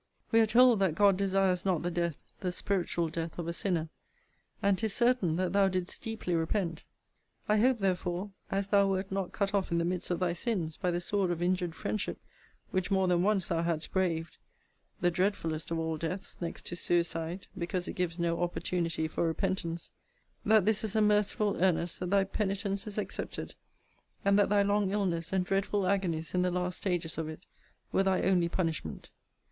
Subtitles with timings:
[0.31, 3.89] We are told, that God desires not the death, the spiritual death of a sinner:
[4.59, 6.81] And 'tis certain, that thou didst deeply repent!
[7.47, 10.75] I hope, therefore, as thou wert not cut off in the midst of thy sins
[10.75, 12.19] by the sword of injured friendship,
[12.71, 14.37] which more than once thou hadst braved,
[15.01, 19.91] [the dreadfullest of all deaths, next to suicide, because it gives no opportunity for repentance]
[20.43, 23.53] that this is a merciful earnest that thy penitence is accepted;
[24.25, 27.45] and that thy long illness, and dreadful agonies in the last stages of it,
[27.91, 29.11] were thy only punishment.